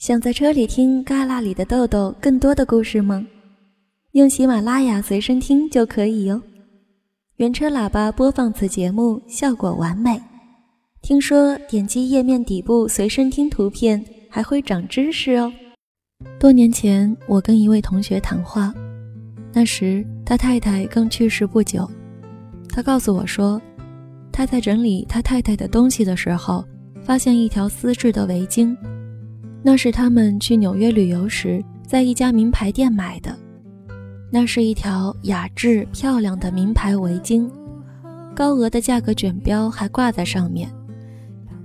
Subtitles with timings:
[0.00, 3.22] 想在车里听旮旯里的豆豆更多的故事吗？
[4.12, 6.40] 用喜马拉雅随身听就可以哟。
[7.36, 10.18] 原车喇叭播放此节目效果完美。
[11.02, 15.52] 听说点击页面底部随身听图片还会长知识哦。
[16.38, 18.72] 多年前，我跟一位同学谈话，
[19.52, 21.86] 那时他太太刚去世不久。
[22.70, 23.60] 他告诉我说，
[24.32, 26.64] 他在整理他太太的东西的时候，
[27.02, 28.74] 发现一条丝质的围巾。
[29.62, 33.36] 那是他们去纽约旅游时，在一家名牌店买的。
[34.32, 37.50] 那是一条雅致漂亮的名牌围巾，
[38.34, 40.70] 高额的价格卷标还挂在上面。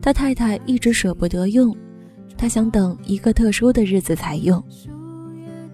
[0.01, 1.75] 他太太一直舍不得用，
[2.37, 4.61] 他想等一个特殊的日子才用。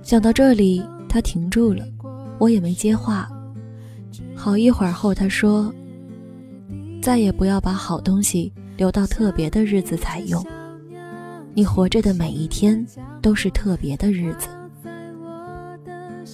[0.04, 1.84] 想到这里，他停住了，
[2.38, 3.28] 我也没接话。
[4.36, 5.74] 好一会儿后，他说
[7.02, 10.46] ：“再也不要把好东西留到特别的日子才用。”
[11.54, 12.86] 你活着的每一天
[13.22, 14.48] 都是特别的日子。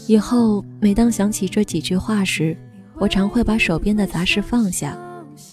[0.08, 2.56] 以后每当想起这几句话时，
[2.96, 4.98] 我常会把手边的杂事放下，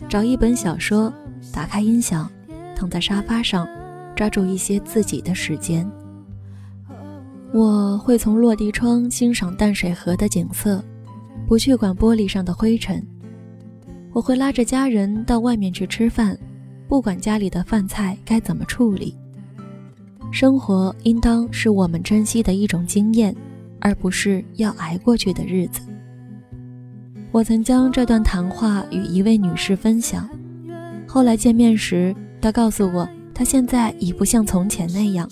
[0.09, 1.13] 找一本小说，
[1.53, 2.31] 打开音响，
[2.77, 3.67] 躺在沙发上，
[4.15, 5.91] 抓住一些自己的时间。
[7.53, 10.85] 我会从落地窗欣赏淡水河的景色，
[11.47, 13.05] 不去管玻璃上的灰尘。
[14.13, 16.39] 我会拉着家人到外面去吃饭，
[16.87, 19.17] 不管家里的饭菜该怎么处理。
[20.35, 23.33] 生活应当是我们珍惜的一种经验，
[23.79, 25.81] 而不是要挨过去的日子。
[27.31, 30.29] 我曾将这段谈话与一位女士分享，
[31.07, 35.31] 后来见面时，她告诉我，她现在已不像从前那样，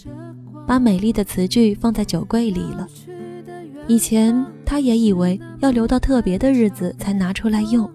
[0.68, 2.86] 把美丽的词句放在酒柜里了。
[3.88, 7.90] 以前她也以为要留到特别的日子才拿出来用，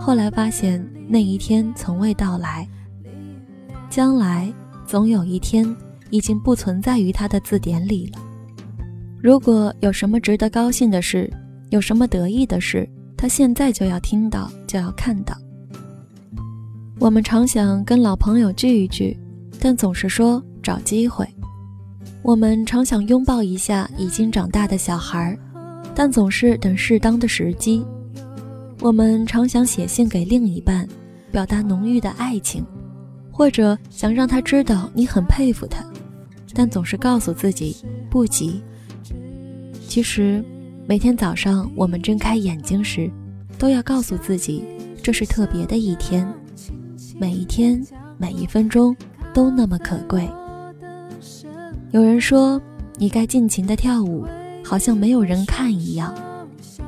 [0.00, 2.66] 后来发现那一天从未到来，
[3.90, 4.50] 将来
[4.86, 5.76] 总有一天。
[6.10, 8.20] 已经不存在于他的字典里了。
[9.20, 11.32] 如果有什么值得高兴的事，
[11.70, 15.36] 有什么得意的事，他现在就要听到，就要看到。
[17.00, 19.16] 我们常想跟老朋友聚一聚，
[19.60, 21.24] 但总是说找机会；
[22.22, 25.36] 我们常想拥抱一下已经长大的小孩，
[25.94, 27.84] 但总是等适当的时机；
[28.80, 30.88] 我们常想写信给另一半，
[31.30, 32.64] 表达浓郁的爱情，
[33.30, 35.84] 或者想让他知道你很佩服他。
[36.58, 37.76] 但总是告诉自己
[38.10, 38.60] 不急。
[39.86, 40.44] 其实，
[40.88, 43.08] 每天早上我们睁开眼睛时，
[43.56, 44.64] 都要告诉自己，
[45.00, 46.28] 这是特别的一天，
[47.16, 47.80] 每一天
[48.16, 48.94] 每一分钟
[49.32, 50.28] 都那么可贵。
[51.92, 52.60] 有人说，
[52.96, 54.26] 你该尽情的跳舞，
[54.64, 56.12] 好像没有人看一样；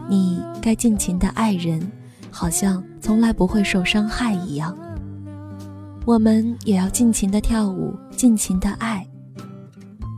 [0.09, 1.81] 你该尽情的爱人，
[2.29, 4.77] 好像从来不会受伤害一样。
[6.05, 9.07] 我们也要尽情的跳舞，尽情的爱。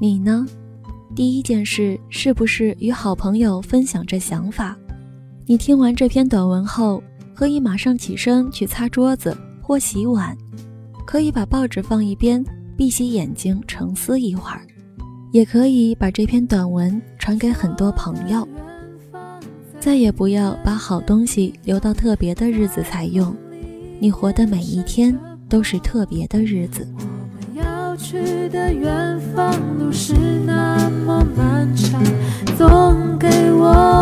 [0.03, 0.45] 你呢？
[1.15, 4.77] 第一件事是不是与好朋友分享这想法？
[5.47, 7.01] 你听完这篇短文后，
[7.33, 10.37] 可以马上起身去擦桌子或洗碗，
[11.07, 12.45] 可以把报纸放一边，
[12.77, 14.67] 闭起眼睛沉思一会儿，
[15.31, 18.45] 也可以把这篇短文传给很多朋友。
[19.79, 23.33] 再也不要把好东西留到特别的日子才用，
[24.01, 25.17] 你活的每一天
[25.49, 26.85] 都是特别的日子。
[28.13, 30.13] 去的远方路是
[30.45, 31.99] 那么漫长
[32.59, 34.02] 送给我